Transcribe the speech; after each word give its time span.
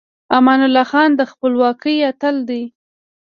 امان 0.37 0.59
الله 0.67 0.85
خان 0.91 1.09
د 1.15 1.21
خپلواکۍ 1.31 1.95
اتل 2.11 2.35
دی. 2.49 2.63